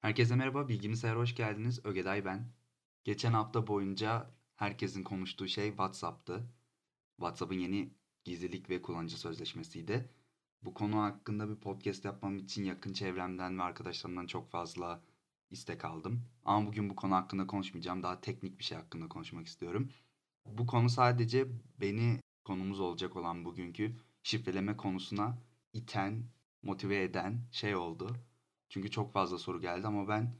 Herkese 0.00 0.36
merhaba, 0.36 0.68
Bilgisayar'a 0.68 1.18
hoş 1.18 1.34
geldiniz. 1.34 1.80
Ögeday 1.84 2.24
ben. 2.24 2.52
Geçen 3.04 3.32
hafta 3.32 3.66
boyunca 3.66 4.30
herkesin 4.56 5.02
konuştuğu 5.04 5.48
şey 5.48 5.68
WhatsApp'tı. 5.68 6.48
WhatsApp'ın 7.16 7.58
yeni 7.58 7.94
gizlilik 8.24 8.70
ve 8.70 8.82
kullanıcı 8.82 9.20
sözleşmesiydi. 9.20 10.10
Bu 10.62 10.74
konu 10.74 11.02
hakkında 11.02 11.50
bir 11.50 11.56
podcast 11.56 12.04
yapmam 12.04 12.38
için 12.38 12.64
yakın 12.64 12.92
çevremden 12.92 13.58
ve 13.58 13.62
arkadaşlarımdan 13.62 14.26
çok 14.26 14.50
fazla 14.50 15.02
istek 15.50 15.84
aldım. 15.84 16.24
Ama 16.44 16.66
bugün 16.66 16.90
bu 16.90 16.96
konu 16.96 17.14
hakkında 17.14 17.46
konuşmayacağım. 17.46 18.02
Daha 18.02 18.20
teknik 18.20 18.58
bir 18.58 18.64
şey 18.64 18.78
hakkında 18.78 19.08
konuşmak 19.08 19.46
istiyorum. 19.46 19.88
Bu 20.46 20.66
konu 20.66 20.88
sadece 20.90 21.48
beni 21.80 22.20
konumuz 22.44 22.80
olacak 22.80 23.16
olan 23.16 23.44
bugünkü 23.44 23.96
şifreleme 24.22 24.76
konusuna 24.76 25.38
iten, 25.72 26.24
motive 26.62 27.02
eden 27.02 27.48
şey 27.52 27.76
oldu. 27.76 28.16
Çünkü 28.68 28.90
çok 28.90 29.12
fazla 29.12 29.38
soru 29.38 29.60
geldi 29.60 29.86
ama 29.86 30.08
ben 30.08 30.34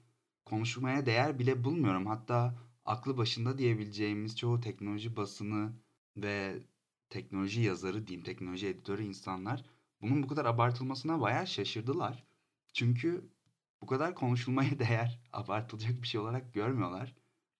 konuşmaya 0.44 1.06
değer 1.06 1.38
bile 1.38 1.64
bulmuyorum. 1.64 2.06
Hatta 2.06 2.58
aklı 2.84 3.16
başında 3.18 3.58
diyebileceğimiz 3.58 4.36
çoğu 4.36 4.60
teknoloji 4.60 5.16
basını 5.16 5.72
ve 6.16 6.62
teknoloji 7.10 7.60
yazarı 7.60 8.06
diyeyim, 8.06 8.24
teknoloji 8.24 8.66
editörü 8.66 9.02
insanlar 9.02 9.64
bunun 10.00 10.22
bu 10.22 10.28
kadar 10.28 10.44
abartılmasına 10.44 11.20
bayağı 11.20 11.46
şaşırdılar. 11.46 12.24
Çünkü 12.72 13.30
bu 13.82 13.86
kadar 13.86 14.14
konuşulmaya 14.14 14.78
değer, 14.78 15.20
abartılacak 15.32 16.02
bir 16.02 16.08
şey 16.08 16.20
olarak 16.20 16.54
görmüyorlar. 16.54 17.14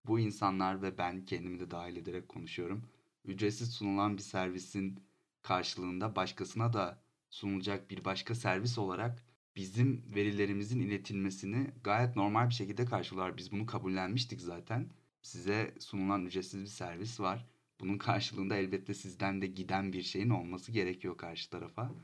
Bu 0.06 0.20
insanlar 0.20 0.82
ve 0.82 0.98
ben 0.98 1.24
kendimi 1.24 1.60
de 1.60 1.70
dahil 1.70 1.96
ederek 1.96 2.28
konuşuyorum. 2.28 2.84
Ücretsiz 3.24 3.72
sunulan 3.72 4.16
bir 4.16 4.22
servisin 4.22 5.04
karşılığında 5.42 6.16
başkasına 6.16 6.72
da 6.72 7.02
sunulacak 7.30 7.90
bir 7.90 8.04
başka 8.04 8.34
servis 8.34 8.78
olarak 8.78 9.24
bizim 9.58 10.02
verilerimizin 10.14 10.80
iletilmesini 10.80 11.70
gayet 11.84 12.16
normal 12.16 12.48
bir 12.48 12.54
şekilde 12.54 12.84
karşılar. 12.84 13.36
Biz 13.36 13.52
bunu 13.52 13.66
kabullenmiştik 13.66 14.40
zaten. 14.40 14.90
Size 15.22 15.74
sunulan 15.80 16.26
ücretsiz 16.26 16.60
bir 16.60 16.66
servis 16.66 17.20
var. 17.20 17.46
Bunun 17.80 17.98
karşılığında 17.98 18.56
elbette 18.56 18.94
sizden 18.94 19.42
de 19.42 19.46
giden 19.46 19.92
bir 19.92 20.02
şeyin 20.02 20.30
olması 20.30 20.72
gerekiyor 20.72 21.16
karşı 21.16 21.50
tarafa. 21.50 21.94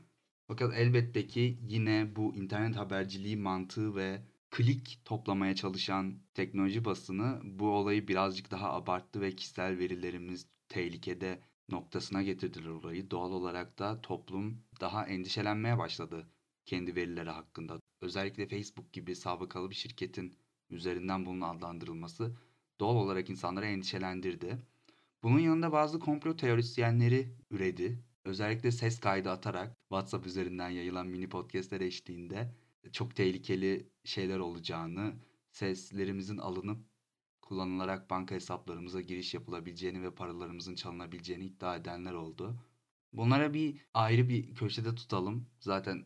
Fakat 0.47 0.73
elbette 0.77 1.27
ki 1.27 1.59
yine 1.67 2.15
bu 2.15 2.35
internet 2.35 2.75
haberciliği 2.75 3.37
mantığı 3.37 3.95
ve 3.95 4.21
klik 4.51 5.01
toplamaya 5.05 5.55
çalışan 5.55 6.19
teknoloji 6.33 6.85
basını 6.85 7.41
bu 7.43 7.67
olayı 7.67 8.07
birazcık 8.07 8.51
daha 8.51 8.73
abarttı 8.73 9.21
ve 9.21 9.35
kişisel 9.35 9.77
verilerimiz 9.77 10.47
tehlikede 10.69 11.39
noktasına 11.69 12.23
getirdiler 12.23 12.69
olayı. 12.69 13.11
Doğal 13.11 13.31
olarak 13.31 13.79
da 13.79 14.01
toplum 14.01 14.63
daha 14.81 15.05
endişelenmeye 15.07 15.77
başladı 15.77 16.27
kendi 16.65 16.95
verileri 16.95 17.29
hakkında. 17.29 17.81
Özellikle 18.01 18.47
Facebook 18.47 18.93
gibi 18.93 19.15
sabıkalı 19.15 19.69
bir 19.69 19.75
şirketin 19.75 20.37
üzerinden 20.69 21.25
bunun 21.25 21.41
adlandırılması 21.41 22.37
doğal 22.79 22.95
olarak 22.95 23.29
insanları 23.29 23.65
endişelendirdi. 23.65 24.57
Bunun 25.23 25.39
yanında 25.39 25.71
bazı 25.71 25.99
komplo 25.99 26.35
teorisyenleri 26.35 27.35
üredi. 27.51 28.03
Özellikle 28.25 28.71
ses 28.71 28.99
kaydı 28.99 29.31
atarak 29.31 29.75
WhatsApp 29.89 30.27
üzerinden 30.27 30.69
yayılan 30.69 31.07
mini 31.07 31.29
podcastler 31.29 31.81
eşliğinde 31.81 32.55
çok 32.91 33.15
tehlikeli 33.15 33.89
şeyler 34.03 34.39
olacağını, 34.39 35.13
seslerimizin 35.51 36.37
alınıp 36.37 36.85
kullanılarak 37.41 38.09
banka 38.09 38.35
hesaplarımıza 38.35 39.01
giriş 39.01 39.33
yapılabileceğini 39.33 40.03
ve 40.03 40.15
paralarımızın 40.15 40.75
çalınabileceğini 40.75 41.45
iddia 41.45 41.75
edenler 41.75 42.13
oldu. 42.13 42.55
Bunlara 43.13 43.53
bir 43.53 43.81
ayrı 43.93 44.29
bir 44.29 44.55
köşede 44.55 44.95
tutalım. 44.95 45.47
Zaten 45.59 46.05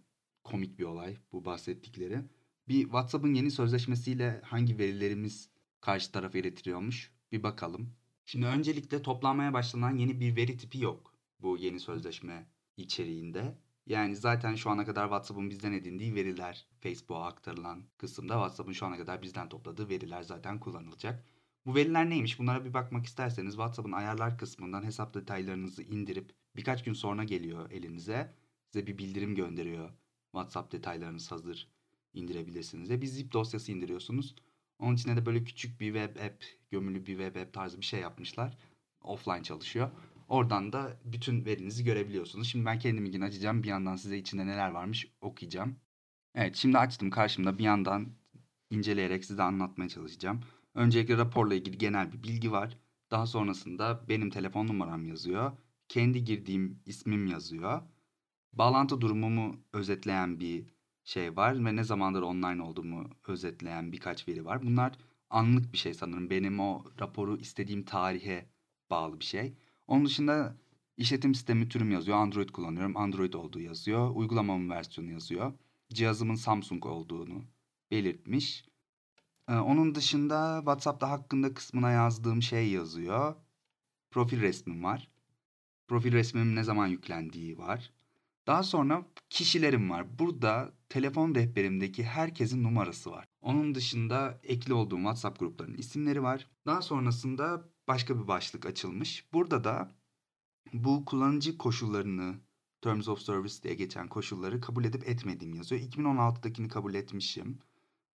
komik 0.49 0.79
bir 0.79 0.83
olay 0.83 1.17
bu 1.31 1.45
bahsettikleri. 1.45 2.21
Bir 2.67 2.83
WhatsApp'ın 2.83 3.33
yeni 3.33 3.51
sözleşmesiyle 3.51 4.41
hangi 4.45 4.77
verilerimiz 4.77 5.49
karşı 5.81 6.11
tarafa 6.11 6.37
iletiliyormuş 6.37 7.11
bir 7.31 7.43
bakalım. 7.43 7.93
Şimdi 8.25 8.45
öncelikle 8.45 9.01
toplanmaya 9.01 9.53
başlanan 9.53 9.95
yeni 9.97 10.19
bir 10.19 10.35
veri 10.35 10.57
tipi 10.57 10.79
yok 10.79 11.13
bu 11.39 11.57
yeni 11.57 11.79
sözleşme 11.79 12.47
içeriğinde. 12.77 13.57
Yani 13.85 14.15
zaten 14.15 14.55
şu 14.55 14.69
ana 14.69 14.85
kadar 14.85 15.03
WhatsApp'ın 15.03 15.49
bizden 15.49 15.73
edindiği 15.73 16.15
veriler 16.15 16.67
Facebook'a 16.79 17.25
aktarılan 17.25 17.83
kısımda 17.97 18.33
WhatsApp'ın 18.33 18.73
şu 18.73 18.85
ana 18.85 18.97
kadar 18.97 19.21
bizden 19.21 19.49
topladığı 19.49 19.89
veriler 19.89 20.23
zaten 20.23 20.59
kullanılacak. 20.59 21.25
Bu 21.65 21.75
veriler 21.75 22.09
neymiş? 22.09 22.39
Bunlara 22.39 22.65
bir 22.65 22.73
bakmak 22.73 23.05
isterseniz 23.05 23.53
WhatsApp'ın 23.53 23.91
ayarlar 23.91 24.37
kısmından 24.37 24.83
hesap 24.83 25.13
detaylarınızı 25.13 25.83
indirip 25.83 26.33
birkaç 26.55 26.83
gün 26.83 26.93
sonra 26.93 27.23
geliyor 27.23 27.71
elinize. 27.71 28.33
Size 28.71 28.87
bir 28.87 28.97
bildirim 28.97 29.35
gönderiyor 29.35 29.89
WhatsApp 30.31 30.71
detaylarınız 30.71 31.31
hazır 31.31 31.67
indirebilirsiniz. 32.13 32.89
Ve 32.89 33.01
bir 33.01 33.07
zip 33.07 33.31
dosyası 33.33 33.71
indiriyorsunuz. 33.71 34.35
Onun 34.79 34.95
içine 34.95 35.17
de 35.17 35.25
böyle 35.25 35.43
küçük 35.43 35.79
bir 35.79 35.93
web 35.93 36.15
app, 36.15 36.43
gömülü 36.71 37.05
bir 37.05 37.17
web 37.17 37.35
app 37.35 37.53
tarzı 37.53 37.81
bir 37.81 37.85
şey 37.85 37.99
yapmışlar. 37.99 38.57
Offline 39.01 39.43
çalışıyor. 39.43 39.91
Oradan 40.27 40.73
da 40.73 40.99
bütün 41.05 41.45
verinizi 41.45 41.83
görebiliyorsunuz. 41.83 42.47
Şimdi 42.47 42.65
ben 42.65 42.79
kendiminkini 42.79 43.25
açacağım. 43.25 43.63
Bir 43.63 43.67
yandan 43.67 43.95
size 43.95 44.17
içinde 44.17 44.47
neler 44.47 44.69
varmış 44.71 45.07
okuyacağım. 45.21 45.75
Evet 46.35 46.55
şimdi 46.55 46.77
açtım 46.77 47.09
karşımda 47.09 47.57
bir 47.57 47.63
yandan 47.63 48.07
inceleyerek 48.69 49.25
size 49.25 49.43
anlatmaya 49.43 49.89
çalışacağım. 49.89 50.41
Öncelikle 50.75 51.17
raporla 51.17 51.53
ilgili 51.55 51.77
genel 51.77 52.13
bir 52.13 52.23
bilgi 52.23 52.51
var. 52.51 52.77
Daha 53.11 53.27
sonrasında 53.27 54.05
benim 54.09 54.29
telefon 54.29 54.67
numaram 54.67 55.05
yazıyor. 55.05 55.51
Kendi 55.87 56.23
girdiğim 56.23 56.81
ismim 56.85 57.27
yazıyor 57.27 57.81
bağlantı 58.53 59.01
durumumu 59.01 59.55
özetleyen 59.73 60.39
bir 60.39 60.65
şey 61.03 61.35
var 61.35 61.65
ve 61.65 61.75
ne 61.75 61.83
zamandır 61.83 62.21
online 62.21 62.63
olduğumu 62.63 63.09
özetleyen 63.27 63.91
birkaç 63.91 64.27
veri 64.27 64.45
var. 64.45 64.63
Bunlar 64.63 64.97
anlık 65.29 65.73
bir 65.73 65.77
şey 65.77 65.93
sanırım. 65.93 66.29
Benim 66.29 66.59
o 66.59 66.83
raporu 66.99 67.37
istediğim 67.37 67.83
tarihe 67.83 68.49
bağlı 68.89 69.19
bir 69.19 69.25
şey. 69.25 69.53
Onun 69.87 70.05
dışında 70.05 70.55
işletim 70.97 71.35
sistemi 71.35 71.69
türüm 71.69 71.91
yazıyor. 71.91 72.17
Android 72.17 72.49
kullanıyorum. 72.49 72.97
Android 72.97 73.33
olduğu 73.33 73.59
yazıyor. 73.59 74.15
Uygulamamın 74.15 74.69
versiyonu 74.69 75.11
yazıyor. 75.11 75.53
Cihazımın 75.93 76.35
Samsung 76.35 76.85
olduğunu 76.85 77.43
belirtmiş. 77.91 78.65
Ee, 79.49 79.55
onun 79.55 79.95
dışında 79.95 80.57
WhatsApp'ta 80.59 81.09
hakkında 81.09 81.53
kısmına 81.53 81.91
yazdığım 81.91 82.41
şey 82.41 82.69
yazıyor. 82.69 83.35
Profil 84.11 84.41
resmim 84.41 84.83
var. 84.83 85.09
Profil 85.87 86.13
resmim 86.13 86.55
ne 86.55 86.63
zaman 86.63 86.87
yüklendiği 86.87 87.57
var. 87.57 87.93
Daha 88.49 88.63
sonra 88.63 89.05
kişilerim 89.29 89.89
var. 89.89 90.19
Burada 90.19 90.73
telefon 90.89 91.35
rehberimdeki 91.35 92.03
herkesin 92.03 92.63
numarası 92.63 93.11
var. 93.11 93.25
Onun 93.41 93.75
dışında 93.75 94.39
ekli 94.43 94.73
olduğum 94.73 94.97
WhatsApp 94.97 95.39
gruplarının 95.39 95.77
isimleri 95.77 96.23
var. 96.23 96.47
Daha 96.65 96.81
sonrasında 96.81 97.69
başka 97.87 98.19
bir 98.19 98.27
başlık 98.27 98.65
açılmış. 98.65 99.25
Burada 99.33 99.63
da 99.63 99.91
bu 100.73 101.05
kullanıcı 101.05 101.57
koşullarını 101.57 102.35
Terms 102.81 103.07
of 103.07 103.21
Service 103.21 103.63
diye 103.63 103.75
geçen 103.75 104.07
koşulları 104.07 104.61
kabul 104.61 104.85
edip 104.85 105.09
etmediğim 105.09 105.55
yazıyor. 105.55 105.81
2016'dakini 105.81 106.67
kabul 106.67 106.93
etmişim. 106.93 107.59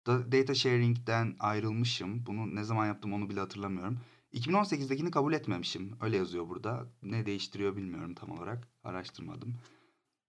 Da 0.07 0.33
data 0.33 0.55
sharing'den 0.55 1.37
ayrılmışım. 1.41 2.27
Bunu 2.27 2.55
ne 2.55 2.65
zaman 2.65 2.87
yaptım 2.87 3.13
onu 3.13 3.31
bile 3.31 3.41
hatırlamıyorum. 3.41 3.99
2018'dekini 4.33 5.11
kabul 5.11 5.33
etmemişim. 5.33 5.97
Öyle 6.01 6.17
yazıyor 6.17 6.49
burada. 6.49 6.87
Ne 7.03 7.27
değiştiriyor 7.27 7.77
bilmiyorum 7.77 8.15
tam 8.15 8.31
olarak. 8.31 8.69
Araştırmadım. 8.85 9.55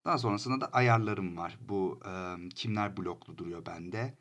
Daha 0.06 0.18
sonrasında 0.18 0.62
da 0.62 0.68
ayarlarım 0.68 1.38
var. 1.38 1.58
Bu 1.70 2.00
e, 2.06 2.36
kimler 2.50 2.98
bloklu 2.98 3.38
duruyor 3.38 3.66
bende. 3.66 4.14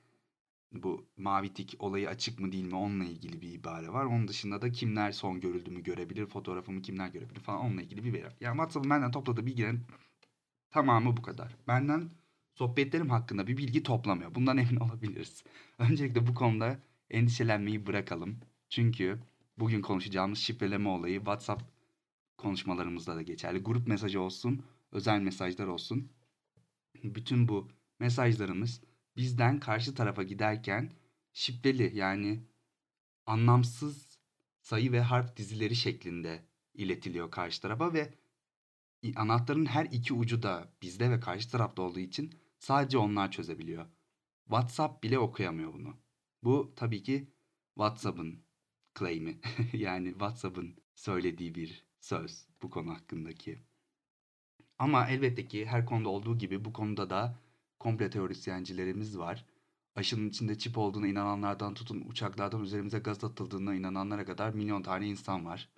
Bu 0.73 1.07
mavi 1.17 1.55
tik 1.55 1.77
olayı 1.79 2.09
açık 2.09 2.41
mı 2.41 2.53
değil 2.53 2.65
mi 2.65 2.77
onunla 2.77 3.05
ilgili 3.05 3.43
bir 3.43 3.53
ibare 3.53 3.93
var. 3.93 4.05
Onun 4.05 4.29
dışında 4.29 4.63
da 4.63 4.73
kimler 4.73 5.13
son 5.13 5.41
görüldüğümü 5.41 5.83
görebilir, 5.83 6.27
fotoğrafımı 6.27 6.83
kimler 6.83 7.09
görebilir 7.09 7.41
falan 7.41 7.61
onunla 7.61 7.83
ilgili 7.83 8.05
bir 8.05 8.13
veri. 8.13 8.27
Yani 8.41 8.55
WhatsApp'ın 8.57 8.91
benden 8.91 9.11
topladığı 9.11 9.47
bilgilerin 9.47 9.81
tamamı 10.71 11.17
bu 11.17 11.23
kadar. 11.23 11.57
Benden 11.69 12.11
sohbetlerim 12.55 13.11
hakkında 13.11 13.47
bir 13.47 13.57
bilgi 13.57 13.83
toplamıyor. 13.83 14.35
Bundan 14.35 14.59
emin 14.59 14.77
olabiliriz. 14.77 15.45
Öncelikle 15.79 16.27
bu 16.27 16.35
konuda 16.35 16.79
endişelenmeyi 17.11 17.87
bırakalım. 17.87 18.37
Çünkü 18.69 19.19
bugün 19.59 19.83
konuşacağımız 19.83 20.39
şifreleme 20.39 20.89
olayı 20.89 21.19
WhatsApp 21.19 21.63
konuşmalarımızda 22.37 23.17
da 23.17 23.23
geçerli. 23.23 23.59
Grup 23.59 23.89
mesajı 23.89 24.21
olsun, 24.21 24.63
özel 24.95 25.21
mesajlar 25.21 25.67
olsun. 25.67 26.13
Bütün 27.05 27.49
bu 27.49 27.69
mesajlarımız 28.01 28.81
bizden 29.17 29.61
karşı 29.61 29.95
tarafa 29.95 30.23
giderken 30.23 30.93
şifreli 31.33 31.97
yani 31.97 32.45
anlamsız 33.27 34.19
sayı 34.61 34.93
ve 34.93 35.01
harf 35.01 35.37
dizileri 35.37 35.77
şeklinde 35.77 36.45
iletiliyor 36.75 37.31
karşı 37.31 37.63
tarafa 37.63 37.95
ve 37.95 38.15
anahtarın 39.17 39.67
her 39.67 39.85
iki 39.85 40.15
ucu 40.15 40.43
da 40.43 40.73
bizde 40.83 41.11
ve 41.11 41.21
karşı 41.21 41.51
tarafta 41.51 41.83
olduğu 41.83 42.01
için 42.01 42.35
sadece 42.59 42.99
onlar 42.99 43.31
çözebiliyor. 43.31 43.87
WhatsApp 44.45 45.03
bile 45.03 45.19
okuyamıyor 45.19 45.73
bunu. 45.73 45.97
Bu 46.43 46.73
tabii 46.77 47.03
ki 47.03 47.33
WhatsApp'ın 47.75 48.45
claim'i. 48.99 49.41
yani 49.73 50.11
WhatsApp'ın 50.11 50.77
söylediği 50.95 51.55
bir 51.55 51.85
söz 52.01 52.49
bu 52.63 52.71
konu 52.71 52.95
hakkındaki. 52.95 53.74
Ama 54.79 55.09
elbette 55.09 55.49
ki 55.49 55.67
her 55.67 55.87
konuda 55.87 56.09
olduğu 56.09 56.39
gibi 56.39 56.65
bu 56.65 56.73
konuda 56.73 57.11
da 57.11 57.39
komple 57.79 58.11
teorisyencilerimiz 58.11 59.19
var. 59.19 59.47
aşının 59.97 60.29
içinde 60.29 60.59
çip 60.59 60.79
olduğuna 60.79 61.07
inananlardan 61.07 61.75
tutun 61.75 62.05
uçaklardan 62.09 62.63
üzerimize 62.63 62.99
gaz 62.99 63.25
atıldığına 63.25 63.75
inananlara 63.75 64.25
kadar 64.25 64.55
milyon 64.55 64.83
tane 64.83 65.09
insan 65.09 65.47
var. 65.47 65.69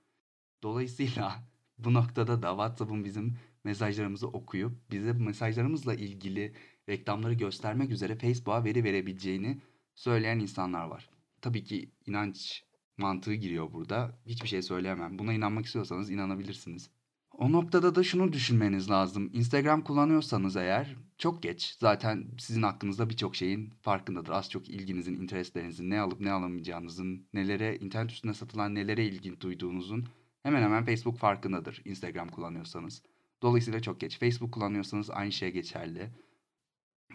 Dolayısıyla 0.63 1.43
bu 1.79 1.95
noktada 1.95 2.43
da 2.43 2.49
WhatsApp'ın 2.51 3.05
bizim 3.05 3.39
mesajlarımızı 3.65 4.29
okuyup 4.29 4.91
bize 4.91 5.13
mesajlarımızla 5.13 5.95
ilgili 5.95 6.55
reklamları 6.89 7.35
göstermek 7.35 7.91
üzere 7.91 8.17
Facebook'a 8.17 8.65
veri 8.65 8.85
verebileceğini 8.85 9.61
söyleyen 9.95 10.39
insanlar 10.39 10.85
var. 10.87 11.11
Tabii 11.41 11.65
ki 11.65 11.91
inanç 12.07 12.65
mantığı 12.97 13.35
giriyor 13.35 13.73
burada. 13.73 14.19
Hiçbir 14.27 14.49
şey 14.49 14.63
söyleyemem. 14.63 15.19
Buna 15.19 15.33
inanmak 15.33 15.67
istiyorsanız 15.67 16.11
inanabilirsiniz. 16.11 16.91
O 17.39 17.53
noktada 17.53 17.95
da 17.95 18.05
şunu 18.05 18.33
düşünmeniz 18.33 18.91
lazım. 18.91 19.31
Instagram 19.33 19.85
kullanıyorsanız 19.85 20.57
eğer 20.57 20.97
çok 21.19 21.43
geç. 21.43 21.77
Zaten 21.81 22.25
sizin 22.39 22.63
hakkınızda 22.63 23.11
birçok 23.11 23.37
şeyin 23.37 23.73
farkındadır. 23.83 24.33
Az 24.33 24.51
çok 24.51 24.69
ilginizin, 24.69 25.15
interestlerinizin, 25.15 25.91
ne 25.91 26.01
alıp 26.01 26.21
ne 26.21 26.33
alamayacağınızın, 26.33 27.27
nelere, 27.35 27.77
internet 27.77 28.11
üstünde 28.11 28.35
satılan 28.35 28.75
nelere 28.75 29.05
ilgi 29.05 29.41
duyduğunuzun 29.41 30.09
hemen 30.43 30.63
hemen 30.63 30.85
Facebook 30.85 31.19
farkındadır 31.19 31.83
Instagram 31.85 32.29
kullanıyorsanız. 32.29 33.03
Dolayısıyla 33.43 33.81
çok 33.81 34.01
geç. 34.01 34.19
Facebook 34.19 34.53
kullanıyorsanız 34.53 35.11
aynı 35.11 35.33
şey 35.33 35.53
geçerli. 35.53 36.11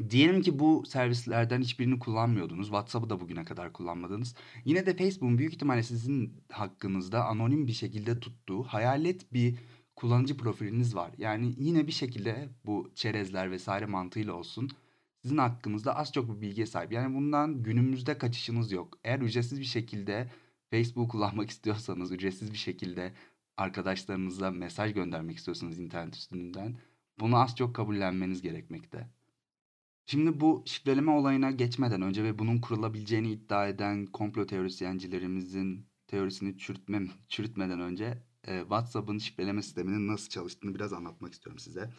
Diyelim 0.09 0.41
ki 0.41 0.59
bu 0.59 0.83
servislerden 0.85 1.61
hiçbirini 1.61 1.99
kullanmıyordunuz. 1.99 2.67
WhatsApp'ı 2.67 3.09
da 3.09 3.19
bugüne 3.19 3.45
kadar 3.45 3.73
kullanmadınız. 3.73 4.35
Yine 4.65 4.85
de 4.85 4.97
Facebook'un 4.97 5.37
büyük 5.37 5.53
ihtimalle 5.53 5.83
sizin 5.83 6.43
hakkınızda 6.51 7.25
anonim 7.25 7.67
bir 7.67 7.73
şekilde 7.73 8.19
tuttuğu 8.19 8.63
hayalet 8.63 9.33
bir 9.33 9.55
kullanıcı 10.01 10.37
profiliniz 10.37 10.95
var. 10.95 11.11
Yani 11.17 11.53
yine 11.57 11.87
bir 11.87 11.91
şekilde 11.91 12.49
bu 12.65 12.91
çerezler 12.95 13.51
vesaire 13.51 13.85
mantığıyla 13.85 14.33
olsun 14.33 14.69
sizin 15.21 15.37
hakkınızda 15.37 15.95
az 15.95 16.13
çok 16.13 16.35
bir 16.35 16.41
bilgiye 16.41 16.65
sahip. 16.67 16.91
Yani 16.91 17.15
bundan 17.15 17.63
günümüzde 17.63 18.17
kaçışınız 18.17 18.71
yok. 18.71 18.97
Eğer 19.03 19.19
ücretsiz 19.19 19.59
bir 19.59 19.65
şekilde 19.65 20.31
Facebook 20.71 21.11
kullanmak 21.11 21.49
istiyorsanız, 21.55 22.11
ücretsiz 22.11 22.51
bir 22.51 22.57
şekilde 22.57 23.13
arkadaşlarınıza 23.57 24.51
mesaj 24.51 24.93
göndermek 24.93 25.37
istiyorsanız 25.37 25.79
internet 25.79 26.15
üstünden 26.15 26.77
bunu 27.19 27.37
az 27.37 27.55
çok 27.55 27.75
kabullenmeniz 27.75 28.41
gerekmekte. 28.41 29.09
Şimdi 30.05 30.39
bu 30.39 30.63
şifreleme 30.65 31.11
olayına 31.11 31.51
geçmeden 31.51 32.01
önce 32.01 32.23
ve 32.23 32.39
bunun 32.39 32.61
kurulabileceğini 32.61 33.31
iddia 33.31 33.67
eden 33.67 34.05
komplo 34.05 34.45
teorisyencilerimizin 34.45 35.85
teorisini 36.07 36.57
çürütmem, 36.57 37.09
çürütmeden 37.29 37.79
önce 37.79 38.30
e, 38.47 38.59
WhatsApp'ın 38.59 39.17
şifreleme 39.17 39.61
sisteminin 39.61 40.07
nasıl 40.07 40.29
çalıştığını 40.29 40.75
biraz 40.75 40.93
anlatmak 40.93 41.33
istiyorum 41.33 41.59
size. 41.59 41.89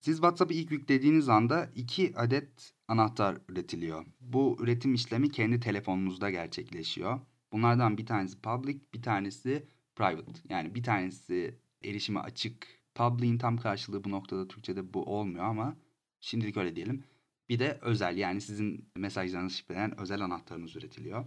Siz 0.00 0.16
WhatsApp'ı 0.16 0.54
ilk 0.54 0.70
yüklediğiniz 0.70 1.28
anda 1.28 1.70
iki 1.74 2.16
adet 2.16 2.72
anahtar 2.88 3.38
üretiliyor. 3.48 4.06
Bu 4.20 4.56
üretim 4.60 4.94
işlemi 4.94 5.30
kendi 5.30 5.60
telefonunuzda 5.60 6.30
gerçekleşiyor. 6.30 7.20
Bunlardan 7.52 7.98
bir 7.98 8.06
tanesi 8.06 8.40
public, 8.40 8.80
bir 8.94 9.02
tanesi 9.02 9.66
private. 9.96 10.40
Yani 10.48 10.74
bir 10.74 10.82
tanesi 10.82 11.58
erişime 11.84 12.20
açık. 12.20 12.66
Public'in 12.94 13.38
tam 13.38 13.56
karşılığı 13.56 14.04
bu 14.04 14.10
noktada 14.10 14.48
Türkçe'de 14.48 14.94
bu 14.94 15.02
olmuyor 15.02 15.44
ama 15.44 15.76
şimdilik 16.20 16.56
öyle 16.56 16.76
diyelim. 16.76 17.04
Bir 17.48 17.58
de 17.58 17.78
özel 17.82 18.16
yani 18.16 18.40
sizin 18.40 18.88
mesajlarınızı 18.96 19.56
şifreleyen 19.56 20.00
özel 20.00 20.20
anahtarınız 20.20 20.76
üretiliyor. 20.76 21.24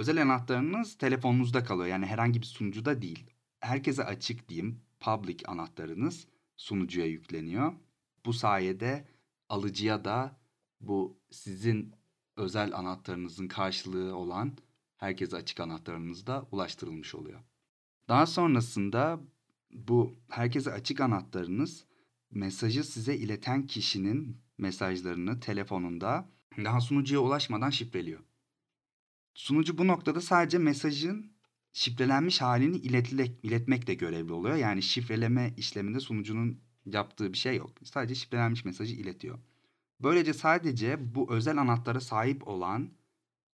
Özel 0.00 0.22
anahtarınız 0.22 0.98
telefonunuzda 0.98 1.64
kalıyor. 1.64 1.86
Yani 1.86 2.06
herhangi 2.06 2.40
bir 2.40 2.46
sunucuda 2.46 3.02
değil. 3.02 3.26
Herkese 3.60 4.04
açık 4.04 4.48
diyeyim. 4.48 4.80
Public 5.00 5.36
anahtarınız 5.46 6.26
sunucuya 6.56 7.06
yükleniyor. 7.06 7.72
Bu 8.26 8.32
sayede 8.32 9.08
alıcıya 9.48 10.04
da 10.04 10.40
bu 10.80 11.18
sizin 11.30 11.94
özel 12.36 12.76
anahtarınızın 12.76 13.48
karşılığı 13.48 14.16
olan 14.16 14.56
herkese 14.96 15.36
açık 15.36 15.60
anahtarınız 15.60 16.26
da 16.26 16.46
ulaştırılmış 16.52 17.14
oluyor. 17.14 17.40
Daha 18.08 18.26
sonrasında 18.26 19.20
bu 19.70 20.16
herkese 20.28 20.72
açık 20.72 21.00
anahtarınız 21.00 21.84
mesajı 22.30 22.84
size 22.84 23.16
ileten 23.16 23.66
kişinin 23.66 24.40
mesajlarını 24.58 25.40
telefonunda 25.40 26.28
daha 26.56 26.80
sunucuya 26.80 27.20
ulaşmadan 27.20 27.70
şifreliyor. 27.70 28.29
Sunucu 29.34 29.78
bu 29.78 29.86
noktada 29.86 30.20
sadece 30.20 30.58
mesajın 30.58 31.32
şifrelenmiş 31.72 32.40
halini 32.40 32.76
iletilek, 32.76 33.44
iletmekle 33.44 33.94
görevli 33.94 34.32
oluyor. 34.32 34.56
Yani 34.56 34.82
şifreleme 34.82 35.54
işleminde 35.56 36.00
sunucunun 36.00 36.60
yaptığı 36.86 37.32
bir 37.32 37.38
şey 37.38 37.56
yok. 37.56 37.70
Sadece 37.84 38.14
şifrelenmiş 38.14 38.64
mesajı 38.64 38.94
iletiyor. 38.94 39.38
Böylece 40.00 40.34
sadece 40.34 41.14
bu 41.14 41.32
özel 41.32 41.58
anahtara 41.58 42.00
sahip 42.00 42.48
olan 42.48 42.90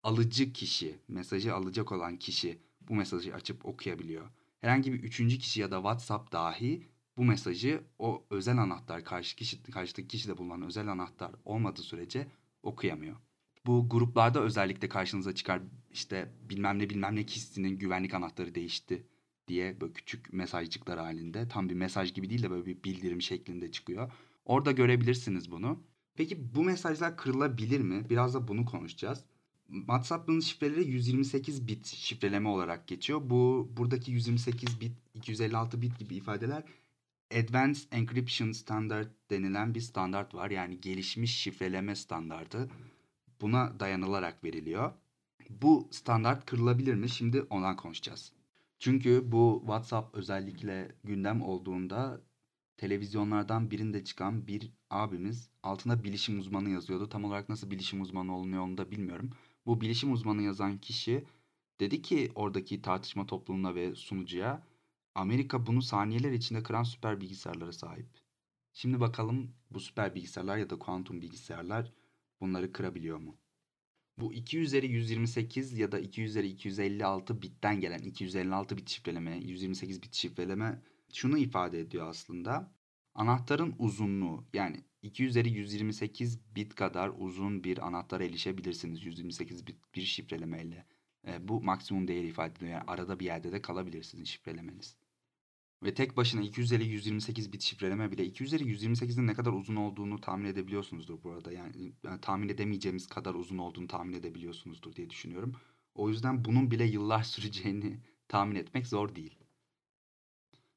alıcı 0.04 0.54
kişi, 0.54 1.00
mesajı 1.08 1.56
alacak 1.56 1.92
olan 1.92 2.18
kişi 2.18 2.60
bu 2.82 2.96
mesajı 2.96 3.36
açıp 3.36 3.66
okuyabiliyor. 3.66 4.30
Herhangi 4.62 4.94
bir 4.94 5.04
üçüncü 5.04 5.38
kişi 5.38 5.62
ya 5.62 5.72
da 5.72 5.76
WhatsApp 5.76 6.32
dahi 6.32 6.88
bu 7.18 7.24
mesajı 7.24 7.84
o 8.00 8.26
özel 8.30 8.58
anahtar 8.58 9.06
karşı 9.06 9.36
kişi, 9.36 9.64
karşıdaki 9.64 10.08
kişide 10.08 10.38
bulunan 10.38 10.62
özel 10.62 10.88
anahtar 10.88 11.32
olmadığı 11.46 11.82
sürece 11.82 12.28
okuyamıyor. 12.64 13.16
Bu 13.66 13.90
gruplarda 13.90 14.42
özellikle 14.42 14.90
karşınıza 14.90 15.36
çıkar 15.36 15.62
işte 15.92 16.34
bilmem 16.50 16.80
ne 16.80 16.90
bilmem 16.90 17.16
ne 17.16 17.26
kişisinin 17.26 17.78
güvenlik 17.78 18.14
anahtarı 18.14 18.56
değişti 18.56 19.08
diye 19.48 19.82
böyle 19.82 19.94
küçük 19.94 20.34
mesajcıklar 20.34 21.00
halinde. 21.00 21.48
Tam 21.48 21.70
bir 21.70 21.76
mesaj 21.76 22.14
gibi 22.14 22.30
değil 22.30 22.44
de 22.44 22.52
böyle 22.52 22.66
bir 22.66 22.84
bildirim 22.84 23.22
şeklinde 23.22 23.72
çıkıyor. 23.72 24.12
Orada 24.46 24.72
görebilirsiniz 24.72 25.52
bunu. 25.52 25.84
Peki 26.16 26.56
bu 26.56 26.64
mesajlar 26.64 27.18
kırılabilir 27.18 27.80
mi? 27.80 28.10
Biraz 28.10 28.34
da 28.34 28.48
bunu 28.48 28.66
konuşacağız. 28.66 29.26
WhatsApp'ın 29.68 30.40
şifreleri 30.40 30.88
128 30.88 31.68
bit 31.68 31.88
şifreleme 31.88 32.50
olarak 32.50 32.88
geçiyor. 32.88 33.22
Bu 33.24 33.72
buradaki 33.78 34.12
128 34.12 34.82
bit, 34.82 34.92
256 35.14 35.82
bit 35.82 36.00
gibi 36.00 36.16
ifadeler 36.16 36.64
Advanced 37.36 37.92
Encryption 37.92 38.52
Standard 38.52 39.08
denilen 39.30 39.76
bir 39.76 39.82
standart 39.82 40.34
var. 40.34 40.52
Yani 40.52 40.82
gelişmiş 40.82 41.38
şifreleme 41.38 41.96
standardı. 41.96 42.70
Buna 43.44 43.80
dayanılarak 43.80 44.44
veriliyor. 44.44 44.94
Bu 45.50 45.88
standart 45.92 46.46
kırılabilir 46.46 46.96
mi? 46.96 47.10
Şimdi 47.10 47.42
ondan 47.42 47.76
konuşacağız. 47.76 48.32
Çünkü 48.80 49.32
bu 49.32 49.58
WhatsApp 49.60 50.16
özellikle 50.16 50.96
gündem 51.04 51.42
olduğunda 51.42 52.22
televizyonlardan 52.78 53.72
birinde 53.72 54.04
çıkan 54.04 54.48
bir 54.48 54.72
abimiz 54.90 55.50
altında 55.64 56.04
bilişim 56.04 56.40
uzmanı 56.40 56.70
yazıyordu. 56.70 57.10
Tam 57.10 57.24
olarak 57.24 57.50
nasıl 57.50 57.72
bilişim 57.72 58.02
uzmanı 58.02 58.38
olunuyor 58.38 58.64
onu 58.64 58.78
da 58.78 58.92
bilmiyorum. 58.92 59.30
Bu 59.66 59.82
bilişim 59.82 60.12
uzmanı 60.12 60.42
yazan 60.42 60.78
kişi 60.78 61.26
dedi 61.80 62.02
ki 62.02 62.32
oradaki 62.36 62.82
tartışma 62.82 63.26
topluluğuna 63.26 63.76
ve 63.76 63.96
sunucuya 63.96 64.64
Amerika 65.16 65.68
bunu 65.68 65.82
saniyeler 65.82 66.32
içinde 66.32 66.64
kıran 66.64 66.84
süper 66.84 67.22
bilgisayarlara 67.22 67.72
sahip. 67.72 68.08
Şimdi 68.74 69.00
bakalım 69.00 69.52
bu 69.72 69.80
süper 69.80 70.16
bilgisayarlar 70.16 70.58
ya 70.58 70.70
da 70.70 70.80
kuantum 70.80 71.22
bilgisayarlar 71.22 71.92
bunları 72.44 72.72
kırabiliyor 72.72 73.18
mu? 73.18 73.38
Bu 74.18 74.34
2 74.34 74.60
üzeri 74.60 74.88
128 74.88 75.78
ya 75.78 75.92
da 75.92 76.00
2 76.00 76.24
üzeri 76.24 76.48
256 76.48 77.42
bitten 77.42 77.80
gelen 77.80 78.00
256 78.00 78.78
bit 78.78 78.90
şifreleme, 78.90 79.38
128 79.38 80.04
bit 80.04 80.14
şifreleme 80.14 80.82
şunu 81.14 81.38
ifade 81.38 81.80
ediyor 81.80 82.08
aslında. 82.08 82.72
Anahtarın 83.16 83.76
uzunluğu 83.80 84.46
yani 84.54 84.84
2 85.02 85.26
üzeri 85.26 85.50
128 85.52 86.56
bit 86.56 86.76
kadar 86.76 87.12
uzun 87.18 87.64
bir 87.64 87.88
anahtara 87.88 88.24
erişebilirsiniz 88.24 89.06
128 89.06 89.68
bit 89.68 89.78
bir 89.96 90.02
şifrelemeyle. 90.02 90.86
E, 91.28 91.48
bu 91.48 91.62
maksimum 91.62 92.08
değeri 92.08 92.28
ifade 92.28 92.54
ediyor. 92.58 92.72
Yani 92.72 92.84
arada 92.88 93.20
bir 93.20 93.26
yerde 93.26 93.52
de 93.52 93.62
kalabilir 93.62 94.04
sizin 94.04 94.24
şifrelemeniz. 94.24 94.98
Ve 95.84 95.94
tek 95.94 96.18
başına 96.18 96.42
2 96.42 96.62
üzeri 96.62 96.86
128 96.86 97.54
bit 97.54 97.62
şifreleme 97.62 98.12
bile 98.12 98.26
2 98.26 98.44
üzeri 98.44 98.64
128'in 98.64 99.28
ne 99.28 99.34
kadar 99.34 99.54
uzun 99.54 99.76
olduğunu 99.76 100.22
tahmin 100.22 100.46
edebiliyorsunuzdur 100.46 101.24
bu 101.24 101.32
arada. 101.32 101.52
Yani, 101.52 101.94
yani 102.04 102.22
tahmin 102.22 102.50
edemeyeceğimiz 102.50 103.08
kadar 103.08 103.34
uzun 103.34 103.58
olduğunu 103.58 103.88
tahmin 103.88 104.14
edebiliyorsunuzdur 104.14 104.96
diye 104.96 105.10
düşünüyorum. 105.10 105.56
O 105.96 106.10
yüzden 106.10 106.46
bunun 106.46 106.72
bile 106.72 106.84
yıllar 106.84 107.24
süreceğini 107.34 108.00
tahmin 108.28 108.56
etmek 108.56 108.88
zor 108.88 109.16
değil. 109.16 109.38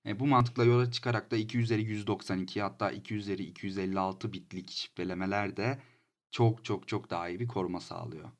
E, 0.06 0.20
bu 0.20 0.26
mantıkla 0.26 0.64
yola 0.64 0.90
çıkarak 0.90 1.30
da 1.30 1.36
2 1.36 1.58
üzeri 1.58 1.82
192 1.82 2.62
hatta 2.62 2.90
2 2.90 3.14
üzeri 3.14 3.42
256 3.42 4.32
bitlik 4.32 4.70
şifrelemeler 4.70 5.56
de 5.56 5.82
çok 6.30 6.64
çok 6.64 6.88
çok 6.88 7.10
daha 7.10 7.28
iyi 7.28 7.40
bir 7.40 7.48
koruma 7.48 7.80
sağlıyor. 7.80 8.30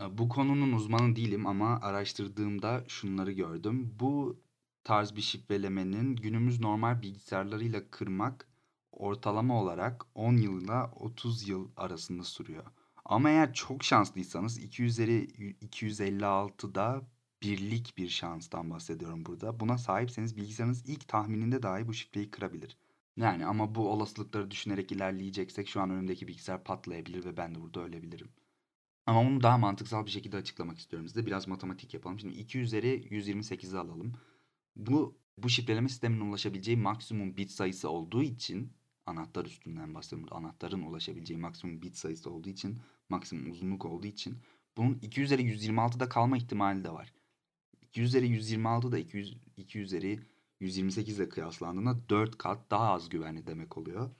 E, 0.00 0.18
bu 0.18 0.28
konunun 0.28 0.72
uzmanı 0.72 1.16
değilim 1.16 1.46
ama 1.46 1.80
araştırdığımda 1.80 2.84
şunları 2.88 3.32
gördüm. 3.32 3.94
Bu 4.00 4.47
tarz 4.84 5.16
bir 5.16 5.20
şifrelemenin 5.20 6.16
günümüz 6.16 6.60
normal 6.60 7.02
bilgisayarlarıyla 7.02 7.90
kırmak 7.90 8.48
ortalama 8.92 9.62
olarak 9.62 10.06
10 10.14 10.36
yıl 10.36 10.62
ile 10.62 10.82
30 10.96 11.48
yıl 11.48 11.68
arasında 11.76 12.24
sürüyor. 12.24 12.64
Ama 13.04 13.30
eğer 13.30 13.52
çok 13.54 13.84
şanslıysanız 13.84 14.58
2 14.58 14.84
üzeri 14.84 15.24
256'da 15.62 17.02
birlik 17.42 17.98
bir 17.98 18.08
şanstan 18.08 18.70
bahsediyorum 18.70 19.24
burada. 19.26 19.60
Buna 19.60 19.78
sahipseniz 19.78 20.36
bilgisayarınız 20.36 20.88
ilk 20.88 21.08
tahmininde 21.08 21.62
dahi 21.62 21.88
bu 21.88 21.94
şifreyi 21.94 22.30
kırabilir. 22.30 22.76
Yani 23.16 23.46
ama 23.46 23.74
bu 23.74 23.88
olasılıkları 23.92 24.50
düşünerek 24.50 24.92
ilerleyeceksek 24.92 25.68
şu 25.68 25.80
an 25.80 25.90
önümdeki 25.90 26.28
bilgisayar 26.28 26.64
patlayabilir 26.64 27.24
ve 27.24 27.36
ben 27.36 27.54
de 27.54 27.60
burada 27.60 27.80
ölebilirim. 27.80 28.28
Ama 29.06 29.24
bunu 29.26 29.42
daha 29.42 29.58
mantıksal 29.58 30.06
bir 30.06 30.10
şekilde 30.10 30.36
açıklamak 30.36 30.78
istiyorum 30.78 31.08
size. 31.08 31.26
Biraz 31.26 31.48
matematik 31.48 31.94
yapalım. 31.94 32.18
Şimdi 32.20 32.34
2 32.34 32.58
üzeri 32.58 33.08
128'i 33.10 33.78
alalım. 33.78 34.12
Bu 34.78 35.18
bu 35.38 35.48
şifreleme 35.48 35.88
sisteminin 35.88 36.20
ulaşabileceği 36.20 36.76
maksimum 36.76 37.36
bit 37.36 37.50
sayısı 37.50 37.90
olduğu 37.90 38.22
için 38.22 38.72
anahtar 39.06 39.44
üstünden 39.44 39.94
bahsediyorum. 39.94 40.36
Anahtarın 40.36 40.82
ulaşabileceği 40.82 41.40
maksimum 41.40 41.82
bit 41.82 41.96
sayısı 41.96 42.30
olduğu 42.30 42.48
için 42.48 42.78
maksimum 43.08 43.50
uzunluk 43.50 43.84
olduğu 43.84 44.06
için 44.06 44.38
bunun 44.76 44.98
2 45.02 45.22
üzeri 45.22 45.42
126'da 45.42 46.08
kalma 46.08 46.36
ihtimali 46.36 46.84
de 46.84 46.90
var. 46.90 47.12
2 47.82 48.02
üzeri 48.02 48.28
126 48.28 48.92
da 48.92 48.98
200, 48.98 49.36
2 49.56 49.78
üzeri 49.78 50.20
128 50.60 51.18
ile 51.18 51.28
kıyaslandığında 51.28 52.08
4 52.08 52.38
kat 52.38 52.70
daha 52.70 52.92
az 52.92 53.08
güvenli 53.08 53.46
demek 53.46 53.78
oluyor. 53.78 54.10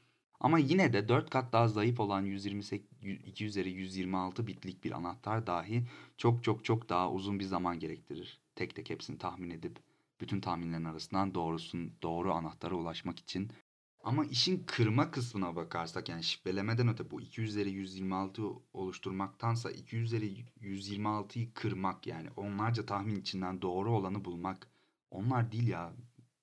Ama 0.40 0.58
yine 0.58 0.92
de 0.92 1.08
4 1.08 1.30
kat 1.30 1.52
daha 1.52 1.68
zayıf 1.68 2.00
olan 2.00 2.22
128, 2.22 2.88
2 3.26 3.44
üzeri 3.44 3.70
126 3.70 4.46
bitlik 4.46 4.84
bir 4.84 4.92
anahtar 4.92 5.46
dahi 5.46 5.84
çok 6.16 6.44
çok 6.44 6.64
çok 6.64 6.88
daha 6.88 7.12
uzun 7.12 7.40
bir 7.40 7.44
zaman 7.44 7.78
gerektirir. 7.78 8.40
Tek 8.54 8.74
tek 8.76 8.90
hepsini 8.90 9.18
tahmin 9.18 9.50
edip 9.50 9.87
bütün 10.20 10.40
tahminlerin 10.40 10.84
arasından 10.84 11.34
doğrusun, 11.34 11.92
doğru 12.02 12.32
anahtara 12.34 12.74
ulaşmak 12.74 13.18
için. 13.18 13.50
Ama 14.04 14.24
işin 14.24 14.64
kırma 14.66 15.10
kısmına 15.10 15.56
bakarsak 15.56 16.08
yani 16.08 16.22
şifrelemeden 16.22 16.88
öte 16.88 17.10
bu 17.10 17.20
2 17.20 17.42
üzeri 17.42 17.70
126 17.70 18.42
oluşturmaktansa 18.72 19.70
2 19.70 19.96
üzeri 19.96 20.44
126'yı 20.60 21.54
kırmak 21.54 22.06
yani 22.06 22.28
onlarca 22.36 22.86
tahmin 22.86 23.16
içinden 23.16 23.62
doğru 23.62 23.92
olanı 23.92 24.24
bulmak. 24.24 24.68
Onlar 25.10 25.52
değil 25.52 25.68
ya 25.68 25.92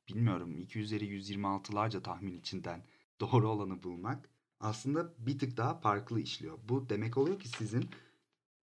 bilmiyorum 0.10 0.58
2 0.58 0.80
üzeri 0.80 1.06
126'larca 1.06 2.02
tahmin 2.02 2.40
içinden 2.40 2.84
doğru 3.20 3.50
olanı 3.50 3.84
bulmak 3.84 4.30
aslında 4.60 5.14
bir 5.18 5.40
tık 5.40 5.58
daha 5.58 5.74
farklı 5.74 6.20
işliyor. 6.20 6.58
Bu 6.70 6.90
demek 6.90 7.18
oluyor 7.18 7.40
ki 7.40 7.48
sizin 7.48 7.90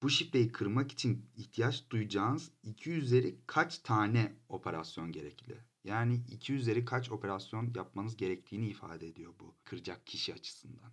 bu 0.02 0.10
şifreyi 0.10 0.52
kırmak 0.52 0.92
için 0.92 1.26
ihtiyaç 1.38 1.90
duyacağınız 1.90 2.52
2 2.64 2.92
üzeri 2.92 3.36
kaç 3.48 3.78
tane 3.78 4.34
operasyon 4.50 5.12
gerekli? 5.12 5.58
Yani 5.84 6.24
2 6.32 6.54
üzeri 6.54 6.86
kaç 6.86 7.12
operasyon 7.12 7.74
yapmanız 7.76 8.18
gerektiğini 8.18 8.68
ifade 8.68 9.08
ediyor 9.08 9.34
bu 9.40 9.56
kıracak 9.64 10.08
kişi 10.08 10.34
açısından. 10.34 10.92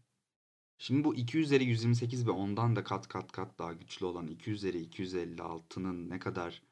Şimdi 0.79 1.05
bu 1.05 1.15
2 1.15 1.39
üzeri 1.39 1.65
128 1.65 2.27
ve 2.27 2.31
ondan 2.31 2.77
da 2.77 2.85
kat 2.85 3.09
kat 3.09 3.33
kat 3.33 3.59
daha 3.59 3.73
güçlü 3.73 4.07
olan 4.07 4.27
2 4.27 4.51
üzeri 4.51 4.85
256'nın 4.85 6.11
ne 6.11 6.19
kadar 6.19 6.63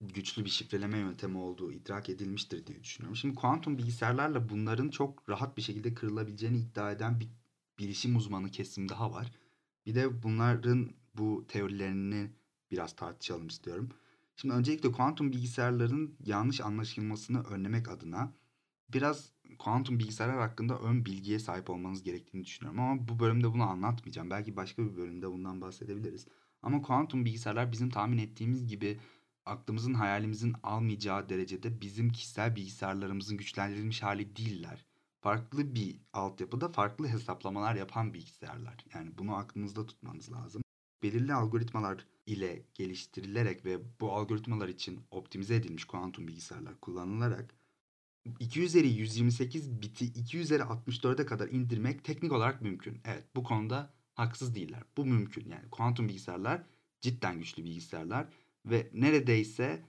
güçlü 0.00 0.44
bir 0.44 0.50
şifreleme 0.50 0.98
yöntemi 0.98 1.38
olduğu 1.38 1.72
idrak 1.72 2.08
edilmiştir 2.08 2.66
diye 2.66 2.82
düşünüyorum. 2.82 3.16
Şimdi 3.16 3.34
kuantum 3.34 3.78
bilgisayarlarla 3.78 4.48
bunların 4.48 4.88
çok 4.88 5.28
rahat 5.28 5.56
bir 5.56 5.62
şekilde 5.62 5.94
kırılabileceğini 5.94 6.58
iddia 6.58 6.92
eden 6.92 7.20
bir 7.20 7.28
bilişim 7.78 8.16
uzmanı 8.16 8.50
kesim 8.50 8.88
daha 8.88 9.12
var. 9.12 9.32
Bir 9.86 9.94
de 9.94 10.22
bunların 10.22 10.90
bu 11.18 11.46
teorilerini 11.48 12.30
biraz 12.70 12.96
tartışalım 12.96 13.46
istiyorum. 13.46 13.88
Şimdi 14.36 14.54
öncelikle 14.54 14.92
kuantum 14.92 15.32
bilgisayarların 15.32 16.16
yanlış 16.24 16.60
anlaşılmasını 16.60 17.44
önlemek 17.44 17.88
adına 17.88 18.32
biraz 18.88 19.32
kuantum 19.58 19.98
bilgisayarlar 19.98 20.40
hakkında 20.40 20.78
ön 20.78 21.04
bilgiye 21.04 21.38
sahip 21.38 21.70
olmanız 21.70 22.02
gerektiğini 22.02 22.44
düşünüyorum. 22.44 22.80
Ama 22.80 23.08
bu 23.08 23.18
bölümde 23.18 23.52
bunu 23.52 23.62
anlatmayacağım. 23.62 24.30
Belki 24.30 24.56
başka 24.56 24.82
bir 24.82 24.96
bölümde 24.96 25.30
bundan 25.30 25.60
bahsedebiliriz. 25.60 26.26
Ama 26.62 26.82
kuantum 26.82 27.24
bilgisayarlar 27.24 27.72
bizim 27.72 27.90
tahmin 27.90 28.18
ettiğimiz 28.18 28.66
gibi 28.66 29.00
aklımızın 29.46 29.94
hayalimizin 29.94 30.54
almayacağı 30.62 31.28
derecede 31.28 31.80
bizim 31.80 32.12
kişisel 32.12 32.56
bilgisayarlarımızın 32.56 33.36
güçlendirilmiş 33.36 34.02
hali 34.02 34.36
değiller. 34.36 34.84
Farklı 35.20 35.74
bir 35.74 36.00
altyapıda 36.12 36.68
farklı 36.68 37.08
hesaplamalar 37.08 37.74
yapan 37.74 38.14
bilgisayarlar. 38.14 38.84
Yani 38.94 39.18
bunu 39.18 39.36
aklınızda 39.36 39.86
tutmanız 39.86 40.32
lazım. 40.32 40.62
Belirli 41.02 41.34
algoritmalar 41.34 42.06
ile 42.26 42.62
geliştirilerek 42.74 43.64
ve 43.64 43.78
bu 44.00 44.12
algoritmalar 44.12 44.68
için 44.68 45.00
optimize 45.10 45.54
edilmiş 45.54 45.84
kuantum 45.84 46.28
bilgisayarlar 46.28 46.80
kullanılarak 46.80 47.54
2 48.40 48.62
üzeri 48.62 48.88
128 48.88 49.82
biti 49.82 50.04
2 50.04 50.38
üzeri 50.38 50.62
64'e 50.62 51.26
kadar 51.26 51.48
indirmek 51.48 52.04
teknik 52.04 52.32
olarak 52.32 52.62
mümkün. 52.62 53.00
Evet 53.04 53.24
bu 53.36 53.42
konuda 53.42 53.94
haksız 54.14 54.54
değiller. 54.54 54.82
Bu 54.96 55.04
mümkün. 55.04 55.50
Yani 55.50 55.70
kuantum 55.70 56.08
bilgisayarlar 56.08 56.62
cidden 57.00 57.38
güçlü 57.38 57.64
bilgisayarlar 57.64 58.28
ve 58.66 58.90
neredeyse 58.92 59.82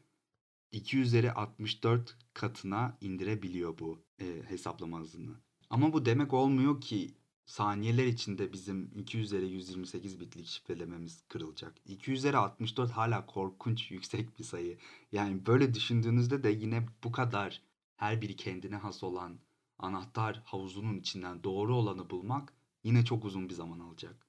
2 0.71 0.97
üzeri 0.97 1.31
64 1.31 2.17
katına 2.33 2.97
indirebiliyor 3.01 3.79
bu 3.79 4.03
e, 4.21 4.25
hesaplama 4.47 4.99
hızını. 4.99 5.35
Ama 5.69 5.93
bu 5.93 6.05
demek 6.05 6.33
olmuyor 6.33 6.81
ki 6.81 7.13
saniyeler 7.49 8.05
içinde 8.05 8.53
bizim 8.53 8.91
2 8.95 9.17
üzeri 9.17 9.49
128 9.49 10.19
bitlik 10.19 10.47
şifrelememiz 10.47 11.23
kırılacak. 11.27 11.73
2 11.85 12.11
üzeri 12.11 12.37
64 12.37 12.91
hala 12.91 13.25
korkunç 13.25 13.91
yüksek 13.91 14.39
bir 14.39 14.43
sayı. 14.43 14.77
Yani 15.11 15.45
böyle 15.45 15.73
düşündüğünüzde 15.73 16.43
de 16.43 16.49
yine 16.49 16.85
bu 17.03 17.11
kadar 17.11 17.61
her 17.95 18.21
biri 18.21 18.35
kendine 18.35 18.75
has 18.75 19.03
olan 19.03 19.39
anahtar 19.79 20.41
havuzunun 20.45 20.97
içinden 20.97 21.43
doğru 21.43 21.75
olanı 21.75 22.09
bulmak 22.09 22.53
yine 22.83 23.05
çok 23.05 23.25
uzun 23.25 23.49
bir 23.49 23.53
zaman 23.53 23.79
alacak. 23.79 24.27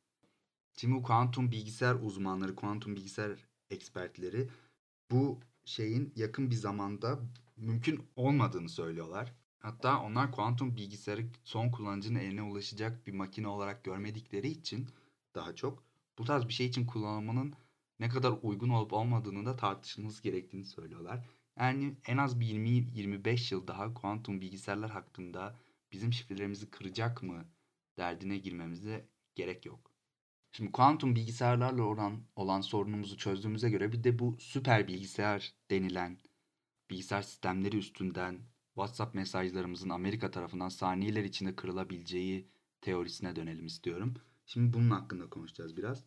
Şimdi 0.77 0.95
bu 0.95 1.03
kuantum 1.03 1.51
bilgisayar 1.51 1.95
uzmanları, 1.95 2.55
kuantum 2.55 2.97
bilgisayar 2.97 3.49
ekspertleri 3.71 4.49
bu 5.11 5.41
şeyin 5.65 6.13
yakın 6.17 6.51
bir 6.51 6.57
zamanda 6.57 7.21
mümkün 7.57 8.03
olmadığını 8.17 8.69
söylüyorlar. 8.69 9.40
Hatta 9.61 10.03
onlar 10.03 10.33
kuantum 10.33 10.77
bilgisayarı 10.77 11.27
son 11.45 11.71
kullanıcının 11.71 12.19
eline 12.19 12.43
ulaşacak 12.43 13.07
bir 13.07 13.13
makine 13.13 13.49
olarak 13.49 13.85
görmedikleri 13.85 14.49
için 14.49 14.89
daha 15.35 15.55
çok 15.55 15.85
bu 16.19 16.25
tarz 16.25 16.49
bir 16.49 16.53
şey 16.53 16.67
için 16.67 16.87
kullanılmanın 16.87 17.55
ne 18.01 18.09
kadar 18.09 18.35
uygun 18.43 18.71
olup 18.71 18.93
olmadığını 18.93 19.47
da 19.47 19.57
tartışılması 19.57 20.23
gerektiğini 20.23 20.65
söylüyorlar. 20.65 21.27
Yani 21.59 21.97
en 22.07 22.17
az 22.17 22.41
bir 22.41 22.47
20-25 22.47 23.55
yıl 23.55 23.67
daha 23.67 23.95
kuantum 23.95 24.41
bilgisayarlar 24.41 24.91
hakkında 24.91 25.59
bizim 25.93 26.13
şifrelerimizi 26.13 26.71
kıracak 26.71 27.23
mı 27.23 27.45
derdine 27.99 28.39
girmemize 28.39 29.09
gerek 29.35 29.67
yok. 29.67 29.91
Şimdi 30.53 30.73
kuantum 30.73 31.17
bilgisayarlarla 31.17 31.83
olan, 31.83 32.23
olan 32.37 32.61
sorunumuzu 32.61 33.17
çözdüğümüze 33.17 33.71
göre 33.71 33.93
bir 33.93 34.05
de 34.05 34.19
bu 34.19 34.37
süper 34.39 34.89
bilgisayar 34.89 35.55
denilen 35.71 36.19
bilgisayar 36.91 37.23
sistemleri 37.23 37.77
üstünden 37.77 38.50
WhatsApp 38.75 39.15
mesajlarımızın 39.15 39.89
Amerika 39.89 40.31
tarafından 40.31 40.69
saniyeler 40.69 41.25
içinde 41.25 41.57
kırılabileceği 41.57 42.49
teorisine 42.81 43.37
dönelim 43.37 43.67
istiyorum. 43.67 44.15
Şimdi 44.47 44.73
bunun 44.73 44.91
hakkında 44.91 45.31
konuşacağız 45.31 45.77
biraz. 45.77 46.05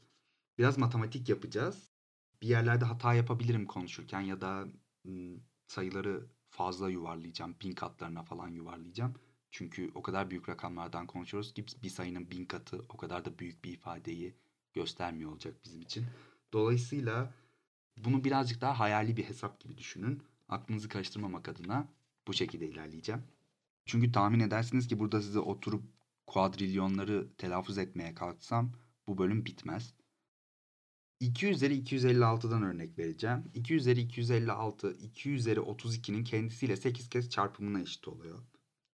Biraz 0.57 0.77
matematik 0.77 1.29
yapacağız. 1.29 1.89
Bir 2.41 2.47
yerlerde 2.47 2.85
hata 2.85 3.13
yapabilirim 3.13 3.65
konuşurken 3.65 4.21
ya 4.21 4.41
da 4.41 4.67
sayıları 5.67 6.27
fazla 6.49 6.89
yuvarlayacağım. 6.89 7.55
Bin 7.61 7.71
katlarına 7.71 8.23
falan 8.23 8.47
yuvarlayacağım. 8.49 9.15
Çünkü 9.51 9.91
o 9.95 10.01
kadar 10.01 10.29
büyük 10.29 10.49
rakamlardan 10.49 11.07
konuşuyoruz 11.07 11.53
ki 11.53 11.65
bir 11.83 11.89
sayının 11.89 12.31
bin 12.31 12.45
katı 12.45 12.85
o 12.89 12.97
kadar 12.97 13.25
da 13.25 13.39
büyük 13.39 13.65
bir 13.65 13.71
ifadeyi 13.73 14.35
göstermiyor 14.73 15.31
olacak 15.31 15.55
bizim 15.63 15.81
için. 15.81 16.05
Dolayısıyla 16.53 17.33
bunu 17.97 18.23
birazcık 18.23 18.61
daha 18.61 18.79
hayali 18.79 19.17
bir 19.17 19.23
hesap 19.23 19.59
gibi 19.59 19.77
düşünün. 19.77 20.23
Aklınızı 20.49 20.89
karıştırmamak 20.89 21.49
adına 21.49 21.87
bu 22.27 22.33
şekilde 22.33 22.67
ilerleyeceğim. 22.67 23.23
Çünkü 23.85 24.11
tahmin 24.11 24.39
edersiniz 24.39 24.87
ki 24.87 24.99
burada 24.99 25.21
size 25.21 25.39
oturup 25.39 25.83
kuadrilyonları 26.27 27.33
telaffuz 27.37 27.77
etmeye 27.77 28.15
kalksam 28.15 28.71
bu 29.07 29.17
bölüm 29.17 29.45
bitmez. 29.45 29.93
2 31.19 31.47
üzeri 31.47 31.79
256'dan 31.79 32.63
örnek 32.63 32.99
vereceğim. 32.99 33.43
2 33.53 33.75
üzeri 33.75 34.01
256, 34.01 34.91
2 34.91 35.29
üzeri 35.29 35.59
32'nin 35.59 36.23
kendisiyle 36.23 36.77
8 36.77 37.09
kez 37.09 37.29
çarpımına 37.29 37.81
eşit 37.81 38.07
oluyor. 38.07 38.39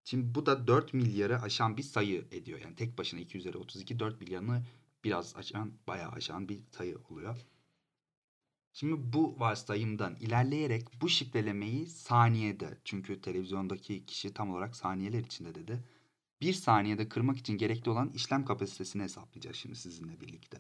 Şimdi 0.04 0.36
bu 0.36 0.46
da 0.46 0.68
4 0.68 0.94
milyarı 0.94 1.42
aşan 1.42 1.78
bir 1.78 1.84
sayı 1.84 2.28
ediyor. 2.32 2.60
Yani 2.60 2.76
tek 2.76 2.98
başına 2.98 3.20
2 3.20 3.38
üzeri 3.38 3.58
32 3.58 4.00
4 4.00 4.22
milyarını 4.22 4.64
biraz 5.04 5.36
aşan, 5.36 5.74
bayağı 5.88 6.12
aşan 6.12 6.50
bir 6.50 6.60
sayı 6.72 6.98
oluyor. 7.10 7.46
Şimdi 8.80 9.14
bu 9.14 9.40
varsayımdan 9.40 10.16
ilerleyerek 10.16 10.88
bu 11.02 11.10
şifrelemeyi 11.10 11.88
saniyede 11.88 12.78
çünkü 12.86 13.22
televizyondaki 13.22 14.06
kişi 14.06 14.34
tam 14.34 14.50
olarak 14.50 14.76
saniyeler 14.76 15.20
içinde 15.20 15.56
dedi. 15.56 15.84
Bir 16.42 16.54
saniyede 16.54 17.10
kırmak 17.10 17.38
için 17.38 17.58
gerekli 17.58 17.92
olan 17.92 18.10
işlem 18.10 18.46
kapasitesini 18.46 19.04
hesaplayacağız 19.04 19.56
şimdi 19.56 19.76
sizinle 19.76 20.22
birlikte. 20.22 20.58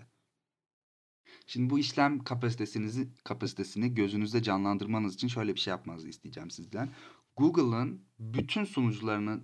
Şimdi 1.48 1.70
bu 1.70 1.80
işlem 1.80 2.24
kapasitesinizi 2.24 3.10
kapasitesini 3.24 3.94
gözünüzde 3.94 4.44
canlandırmanız 4.44 5.14
için 5.14 5.28
şöyle 5.28 5.56
bir 5.56 5.60
şey 5.60 5.72
yapmanızı 5.72 6.10
isteyeceğim 6.10 6.52
sizden. 6.52 6.90
Google'ın 7.38 8.06
bütün 8.20 8.64
sunucularını 8.64 9.42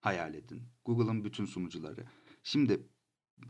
hayal 0.00 0.34
edin. 0.34 0.62
Google'ın 0.84 1.24
bütün 1.24 1.44
sunucuları. 1.44 2.04
Şimdi 2.42 2.86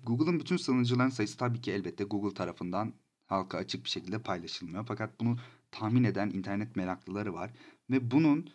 Google'ın 0.02 0.40
bütün 0.40 0.56
sunucuların 0.56 1.09
sayısı 1.09 1.37
tabii 1.37 1.61
ki 1.61 1.73
elbette 1.73 2.04
Google 2.04 2.35
tarafından 2.35 2.95
halka 3.26 3.59
açık 3.59 3.85
bir 3.85 3.90
şekilde 3.90 4.23
paylaşılmıyor. 4.23 4.87
Fakat 4.87 5.21
bunu 5.21 5.38
tahmin 5.71 6.04
eden 6.04 6.30
internet 6.30 6.76
meraklıları 6.76 7.35
var 7.35 7.50
ve 7.90 8.11
bunun 8.11 8.50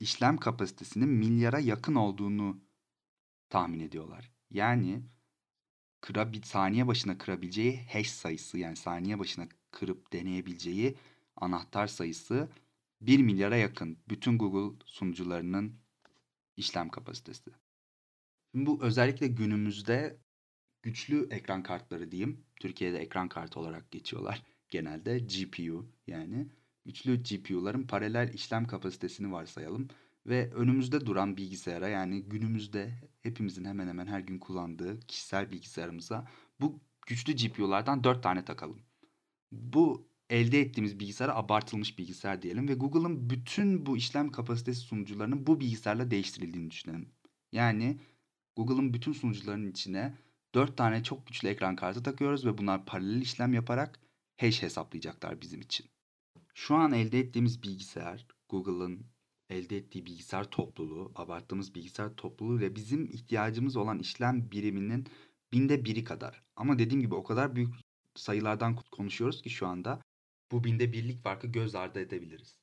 işlem 0.00 0.36
kapasitesinin 0.36 1.08
milyara 1.08 1.58
yakın 1.58 1.94
olduğunu 1.94 2.60
tahmin 3.48 3.80
ediyorlar. 3.80 4.30
Yani 4.50 5.02
kıra 6.00 6.32
bir 6.32 6.42
saniye 6.42 6.86
başına 6.86 7.18
kırabileceği 7.18 7.86
hash 7.92 8.10
sayısı 8.10 8.58
yani 8.58 8.76
saniye 8.76 9.18
başına 9.18 9.48
kırıp 9.70 10.12
deneyebileceği 10.12 10.96
anahtar 11.36 11.86
sayısı 11.86 12.48
1 13.00 13.18
milyara 13.18 13.56
yakın 13.56 13.98
bütün 14.08 14.38
Google 14.38 14.84
sunucularının 14.86 15.80
işlem 16.56 16.88
kapasitesi. 16.88 17.50
Bu 18.54 18.82
özellikle 18.82 19.26
günümüzde 19.26 20.20
güçlü 20.86 21.28
ekran 21.30 21.62
kartları 21.62 22.10
diyeyim. 22.10 22.44
Türkiye'de 22.60 22.98
ekran 22.98 23.28
kartı 23.28 23.60
olarak 23.60 23.90
geçiyorlar 23.90 24.42
genelde 24.70 25.18
GPU 25.18 25.86
yani. 26.06 26.46
Güçlü 26.84 27.22
GPU'ların 27.22 27.82
paralel 27.82 28.34
işlem 28.34 28.66
kapasitesini 28.66 29.32
varsayalım 29.32 29.88
ve 30.26 30.52
önümüzde 30.52 31.06
duran 31.06 31.36
bilgisayara 31.36 31.88
yani 31.88 32.22
günümüzde 32.22 32.92
hepimizin 33.22 33.64
hemen 33.64 33.88
hemen 33.88 34.06
her 34.06 34.20
gün 34.20 34.38
kullandığı 34.38 35.00
kişisel 35.00 35.50
bilgisayarımıza 35.50 36.28
bu 36.60 36.80
güçlü 37.06 37.36
GPU'lardan 37.36 38.04
4 38.04 38.22
tane 38.22 38.44
takalım. 38.44 38.80
Bu 39.52 40.08
elde 40.30 40.60
ettiğimiz 40.60 41.00
bilgisayara 41.00 41.34
abartılmış 41.34 41.98
bilgisayar 41.98 42.42
diyelim 42.42 42.68
ve 42.68 42.74
Google'ın 42.74 43.30
bütün 43.30 43.86
bu 43.86 43.96
işlem 43.96 44.30
kapasitesi 44.30 44.80
sunucularının 44.80 45.46
bu 45.46 45.60
bilgisayarla 45.60 46.10
değiştirildiğini 46.10 46.70
düşünelim. 46.70 47.08
Yani 47.52 48.00
Google'ın 48.56 48.94
bütün 48.94 49.12
sunucularının 49.12 49.70
içine 49.70 50.14
4 50.56 50.76
tane 50.76 51.02
çok 51.02 51.26
güçlü 51.26 51.48
ekran 51.48 51.76
kartı 51.76 52.02
takıyoruz 52.02 52.46
ve 52.46 52.58
bunlar 52.58 52.86
paralel 52.86 53.22
işlem 53.22 53.52
yaparak 53.52 54.00
hash 54.36 54.62
hesaplayacaklar 54.62 55.40
bizim 55.40 55.60
için. 55.60 55.86
Şu 56.54 56.74
an 56.74 56.92
elde 56.92 57.20
ettiğimiz 57.20 57.62
bilgisayar 57.62 58.26
Google'ın 58.48 59.06
elde 59.50 59.76
ettiği 59.76 60.06
bilgisayar 60.06 60.50
topluluğu, 60.50 61.12
abarttığımız 61.14 61.74
bilgisayar 61.74 62.16
topluluğu 62.16 62.60
ve 62.60 62.76
bizim 62.76 63.04
ihtiyacımız 63.04 63.76
olan 63.76 63.98
işlem 63.98 64.50
biriminin 64.50 65.06
binde 65.52 65.84
biri 65.84 66.04
kadar. 66.04 66.42
Ama 66.56 66.78
dediğim 66.78 67.00
gibi 67.00 67.14
o 67.14 67.24
kadar 67.24 67.56
büyük 67.56 67.74
sayılardan 68.14 68.76
konuşuyoruz 68.90 69.42
ki 69.42 69.50
şu 69.50 69.66
anda 69.66 70.02
bu 70.52 70.64
binde 70.64 70.92
birlik 70.92 71.22
farkı 71.22 71.46
göz 71.46 71.74
ardı 71.74 72.00
edebiliriz. 72.00 72.58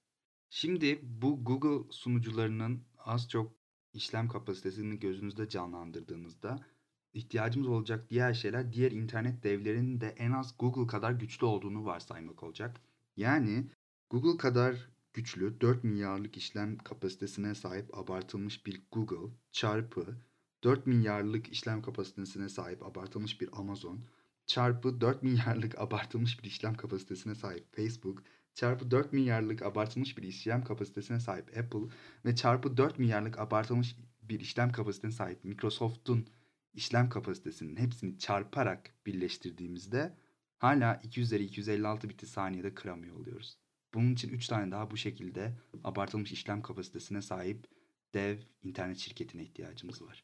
Şimdi 0.49 0.99
bu 1.03 1.45
Google 1.45 1.91
sunucularının 1.91 2.83
az 2.97 3.29
çok 3.29 3.53
işlem 3.93 4.27
kapasitesini 4.27 4.99
gözünüzde 4.99 5.49
canlandırdığınızda 5.49 6.72
ihtiyacımız 7.13 7.67
olacak 7.67 8.09
diğer 8.09 8.33
şeyler 8.33 8.73
diğer 8.73 8.91
internet 8.91 9.43
devlerinin 9.43 10.01
de 10.01 10.15
en 10.17 10.31
az 10.31 10.55
Google 10.59 10.87
kadar 10.87 11.11
güçlü 11.11 11.45
olduğunu 11.45 11.85
varsaymak 11.85 12.43
olacak. 12.43 12.81
Yani 13.17 13.67
Google 14.09 14.37
kadar 14.37 14.89
güçlü 15.13 15.61
4 15.61 15.83
milyarlık 15.83 16.37
işlem 16.37 16.77
kapasitesine 16.77 17.55
sahip 17.55 17.97
abartılmış 17.97 18.65
bir 18.65 18.81
Google 18.91 19.33
çarpı 19.51 20.17
4 20.63 20.87
milyarlık 20.87 21.47
işlem 21.47 21.81
kapasitesine 21.81 22.49
sahip 22.49 22.83
abartılmış 22.83 23.41
bir 23.41 23.49
Amazon 23.53 24.05
çarpı 24.45 25.01
4 25.01 25.23
milyarlık 25.23 25.79
abartılmış 25.79 26.43
bir 26.43 26.47
işlem 26.47 26.75
kapasitesine 26.75 27.35
sahip 27.35 27.75
Facebook 27.75 28.23
çarpı 28.53 28.91
4 28.91 29.13
milyarlık 29.13 29.61
abartılmış 29.61 30.17
bir 30.17 30.23
işlem 30.23 30.63
kapasitesine 30.63 31.19
sahip 31.19 31.57
Apple 31.57 31.95
ve 32.25 32.35
çarpı 32.35 32.77
4 32.77 32.99
milyarlık 32.99 33.39
abartılmış 33.39 33.95
bir 34.21 34.39
işlem 34.39 34.71
kapasitesine 34.71 35.11
sahip 35.11 35.43
Microsoft'un 35.43 36.27
işlem 36.73 37.09
kapasitesinin 37.09 37.75
hepsini 37.75 38.19
çarparak 38.19 38.93
birleştirdiğimizde 39.05 40.17
hala 40.57 41.01
2 41.03 41.21
üzeri 41.21 41.43
256 41.43 42.09
biti 42.09 42.27
saniyede 42.27 42.75
kıramıyor 42.75 43.15
oluyoruz. 43.15 43.57
Bunun 43.93 44.13
için 44.13 44.29
3 44.29 44.47
tane 44.47 44.71
daha 44.71 44.91
bu 44.91 44.97
şekilde 44.97 45.57
abartılmış 45.83 46.31
işlem 46.31 46.61
kapasitesine 46.61 47.21
sahip 47.21 47.67
dev 48.13 48.37
internet 48.63 48.97
şirketine 48.97 49.43
ihtiyacımız 49.43 50.01
var. 50.01 50.23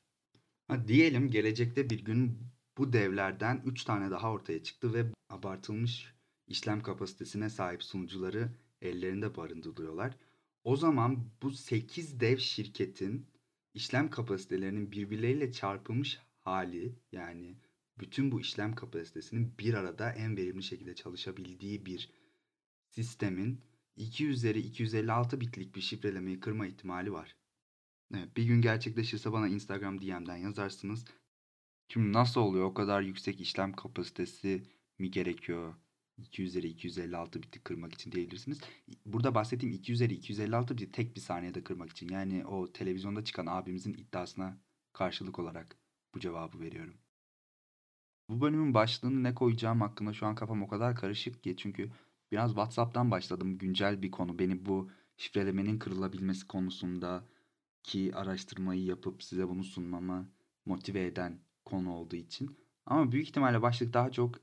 Ha, 0.68 0.88
diyelim 0.88 1.32
gelecekte 1.32 1.90
bir 1.90 2.06
gün 2.06 2.38
bu 2.78 2.94
devlerden 2.94 3.62
3 3.66 3.84
tane 3.84 4.12
daha 4.12 4.32
ortaya 4.32 4.64
çıktı 4.64 4.94
ve 4.94 5.06
abartılmış 5.30 6.14
işlem 6.48 6.82
kapasitesine 6.82 7.50
sahip 7.50 7.84
sunucuları 7.84 8.50
ellerinde 8.82 9.36
barındırıyorlar. 9.36 10.18
O 10.64 10.76
zaman 10.76 11.32
bu 11.42 11.52
8 11.52 12.20
dev 12.20 12.38
şirketin 12.38 13.28
işlem 13.74 14.10
kapasitelerinin 14.10 14.92
birbirleriyle 14.92 15.52
çarpılmış 15.52 16.20
hali 16.44 16.96
yani 17.12 17.58
bütün 18.00 18.32
bu 18.32 18.42
işlem 18.42 18.76
kapasitesinin 18.76 19.58
bir 19.60 19.74
arada 19.74 20.12
en 20.12 20.38
verimli 20.38 20.64
şekilde 20.64 20.96
çalışabildiği 20.96 21.86
bir 21.86 22.10
sistemin 22.90 23.62
2 23.96 24.28
üzeri 24.28 24.60
256 24.60 25.42
bitlik 25.42 25.76
bir 25.76 25.82
şifrelemeyi 25.82 26.40
kırma 26.40 26.68
ihtimali 26.68 27.14
var. 27.14 27.36
Evet, 28.14 28.38
bir 28.38 28.44
gün 28.44 28.62
gerçekleşirse 28.62 29.32
bana 29.32 29.48
Instagram 29.48 30.02
DM'den 30.02 30.36
yazarsınız. 30.36 31.06
Şimdi 31.88 32.14
nasıl 32.14 32.42
oluyor? 32.42 32.66
O 32.66 32.74
kadar 32.74 33.02
yüksek 33.02 33.42
işlem 33.42 33.74
kapasitesi 33.74 34.64
mi 35.00 35.12
gerekiyor? 35.12 35.76
2 36.18 36.44
üzeri 36.44 36.68
256 36.68 37.44
biti 37.44 37.60
kırmak 37.60 37.94
için 37.94 38.12
diyebilirsiniz. 38.12 38.60
Burada 39.06 39.36
bahsettiğim 39.36 39.76
2 39.76 39.94
üzeri 39.94 40.14
256 40.14 40.78
biti 40.78 40.92
tek 40.92 41.16
bir 41.16 41.22
saniyede 41.22 41.64
kırmak 41.64 41.90
için. 41.90 42.10
Yani 42.10 42.46
o 42.46 42.74
televizyonda 42.74 43.24
çıkan 43.24 43.46
abimizin 43.46 43.94
iddiasına 43.94 44.58
karşılık 44.94 45.40
olarak 45.40 45.79
bu 46.16 46.20
cevabı 46.20 46.60
veriyorum. 46.60 46.94
Bu 48.30 48.42
bölümün 48.42 48.74
başlığını 48.74 49.24
ne 49.24 49.36
koyacağım 49.36 49.82
hakkında 49.82 50.14
şu 50.14 50.26
an 50.26 50.36
kafam 50.36 50.64
o 50.64 50.68
kadar 50.68 50.96
karışık 50.96 51.44
ki 51.44 51.56
çünkü 51.58 51.92
biraz 52.32 52.50
WhatsApp'tan 52.50 53.12
başladım. 53.12 53.58
Güncel 53.58 54.02
bir 54.02 54.12
konu. 54.12 54.40
Beni 54.40 54.66
bu 54.66 54.90
şifrelemenin 55.18 55.80
kırılabilmesi 55.80 56.48
konusunda 56.48 57.26
ki 57.84 58.12
araştırmayı 58.16 58.84
yapıp 58.84 59.24
size 59.24 59.50
bunu 59.50 59.64
sunmama 59.64 60.30
motive 60.66 61.06
eden 61.06 61.40
konu 61.66 61.94
olduğu 61.94 62.16
için. 62.16 62.58
Ama 62.86 63.12
büyük 63.12 63.28
ihtimalle 63.28 63.62
başlık 63.62 63.94
daha 63.94 64.12
çok 64.12 64.36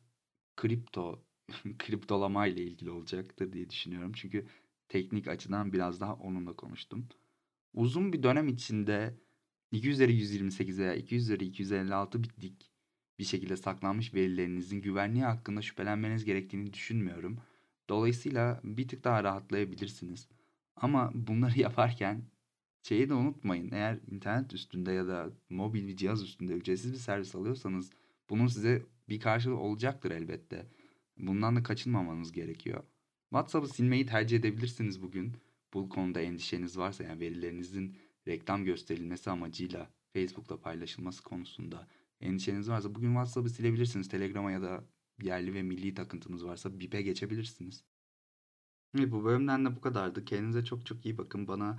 kripto, 0.57 1.23
kriptolama 1.79 2.47
ile 2.47 2.63
ilgili 2.63 2.91
olacaktır 2.91 3.53
diye 3.53 3.71
düşünüyorum. 3.71 4.13
Çünkü 4.13 4.47
teknik 4.89 5.29
açıdan 5.29 5.73
biraz 5.73 6.01
daha 6.01 6.15
onunla 6.15 6.57
konuştum. 6.57 7.09
Uzun 7.75 8.13
bir 8.13 8.23
dönem 8.23 8.49
içinde 8.49 9.15
2 9.73 9.91
üzeri 9.91 10.15
128 10.15 10.79
veya 10.79 10.95
2 10.95 11.17
üzeri 11.17 11.45
256 11.45 12.23
bitlik 12.23 12.71
bir 13.19 13.25
şekilde 13.25 13.57
saklanmış 13.57 14.15
verilerinizin 14.15 14.81
güvenliği 14.81 15.25
hakkında 15.25 15.63
şüphelenmeniz 15.63 16.25
gerektiğini 16.25 16.73
düşünmüyorum. 16.73 17.39
Dolayısıyla 17.89 18.61
bir 18.65 18.89
tık 18.89 19.05
daha 19.05 19.25
rahatlayabilirsiniz. 19.25 20.29
Ama 20.77 21.11
bunları 21.15 21.59
yaparken 21.61 22.23
şeyi 22.83 23.09
de 23.09 23.15
unutmayın. 23.15 23.71
Eğer 23.73 23.99
internet 24.11 24.53
üstünde 24.55 24.93
ya 24.93 25.07
da 25.07 25.31
mobil 25.51 25.89
bir 25.89 25.97
cihaz 25.97 26.23
üstünde 26.23 26.53
ücretsiz 26.53 26.93
bir 26.93 26.99
servis 26.99 27.35
alıyorsanız 27.35 27.91
bunun 28.31 28.47
size 28.47 28.83
bir 29.09 29.21
karşılığı 29.21 29.59
olacaktır 29.59 30.11
elbette. 30.11 30.67
Bundan 31.19 31.57
da 31.57 31.63
kaçınmamanız 31.63 32.33
gerekiyor. 32.33 32.85
WhatsApp'ı 33.31 33.69
silmeyi 33.69 34.07
tercih 34.07 34.39
edebilirsiniz 34.39 35.03
bugün. 35.03 35.37
Bu 35.75 35.89
konuda 35.89 36.21
endişeniz 36.21 36.79
varsa 36.79 37.05
yani 37.05 37.21
verilerinizin 37.21 37.97
reklam 38.27 38.65
gösterilmesi 38.65 39.31
amacıyla 39.31 39.91
Facebook'ta 40.13 40.61
paylaşılması 40.61 41.23
konusunda 41.23 41.89
endişeniz 42.21 42.69
varsa 42.69 42.95
bugün 42.95 43.09
WhatsApp'ı 43.09 43.51
silebilirsiniz. 43.51 44.09
Telegram'a 44.09 44.53
ya 44.53 44.63
da 44.63 44.85
yerli 45.23 45.55
ve 45.55 45.63
milli 45.63 45.95
takıntınız 45.95 46.45
varsa 46.45 46.81
BIP'e 46.81 47.03
geçebilirsiniz. 47.03 47.85
Evet, 48.99 49.13
bu 49.13 49.25
bölümden 49.25 49.65
de 49.65 49.77
bu 49.77 49.81
kadardı. 49.81 50.25
Kendinize 50.25 50.65
çok 50.65 50.87
çok 50.87 51.07
iyi 51.07 51.19
bakın. 51.19 51.49
Bana 51.49 51.79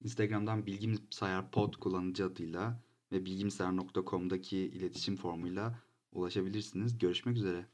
Instagram'dan 0.00 0.66
bilgimsayar 0.66 1.50
pod 1.50 1.74
kullanıcı 1.74 2.26
adıyla 2.26 2.82
ve 3.12 3.24
bilgimsayar.com'daki 3.24 4.58
iletişim 4.58 5.16
formuyla 5.16 5.78
ulaşabilirsiniz. 6.12 6.98
Görüşmek 6.98 7.36
üzere. 7.36 7.66